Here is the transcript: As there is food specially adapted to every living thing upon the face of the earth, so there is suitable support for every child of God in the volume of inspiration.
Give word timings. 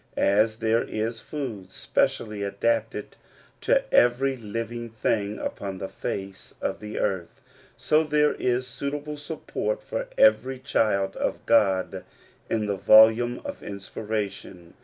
As 0.17 0.57
there 0.57 0.81
is 0.81 1.21
food 1.21 1.71
specially 1.71 2.41
adapted 2.41 3.15
to 3.61 3.83
every 3.93 4.35
living 4.35 4.89
thing 4.89 5.37
upon 5.37 5.77
the 5.77 5.87
face 5.89 6.55
of 6.59 6.79
the 6.79 6.97
earth, 6.97 7.39
so 7.77 8.01
there 8.03 8.33
is 8.33 8.65
suitable 8.65 9.15
support 9.17 9.83
for 9.83 10.07
every 10.17 10.57
child 10.57 11.15
of 11.17 11.45
God 11.45 12.03
in 12.49 12.65
the 12.65 12.77
volume 12.77 13.43
of 13.45 13.61
inspiration. 13.61 14.73